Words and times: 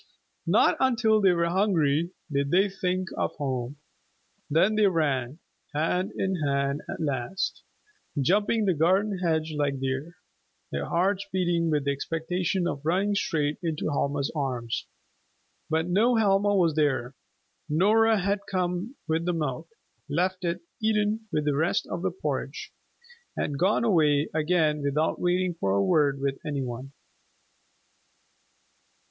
Not 0.47 0.77
until 0.79 1.21
they 1.21 1.31
were 1.31 1.49
hungry 1.49 2.09
did 2.31 2.49
they 2.49 2.69
think 2.71 3.09
of 3.15 3.35
home. 3.35 3.77
Then 4.49 4.73
they 4.73 4.87
ran, 4.87 5.37
hand 5.75 6.13
in 6.17 6.37
hand 6.37 6.81
at 6.89 6.99
last, 6.99 7.61
jumping 8.19 8.65
the 8.65 8.73
garden 8.73 9.19
hedge 9.19 9.53
like 9.53 9.79
deer, 9.79 10.15
their 10.71 10.87
hearts 10.87 11.27
beating 11.31 11.69
with 11.69 11.85
the 11.85 11.91
expectation 11.91 12.67
of 12.67 12.83
running 12.83 13.13
straight 13.13 13.59
into 13.61 13.89
Helma's 13.91 14.31
arms. 14.35 14.87
But 15.69 15.87
no 15.87 16.15
Helma 16.15 16.55
was 16.55 16.73
there. 16.73 17.13
Nora 17.69 18.17
had 18.19 18.39
come 18.49 18.95
with 19.07 19.25
the 19.25 19.33
milk, 19.33 19.67
left 20.09 20.43
it, 20.43 20.61
eaten 20.81 21.27
the 21.31 21.53
rest 21.55 21.85
of 21.85 22.01
the 22.01 22.09
porridge, 22.09 22.73
and 23.37 23.59
gone 23.59 23.83
away 23.83 24.29
again 24.33 24.81
without 24.81 25.21
waiting 25.21 25.53
for 25.53 25.73
a 25.73 25.85
word 25.85 26.19
with 26.19 26.39
any 26.43 26.63
one. 26.63 26.93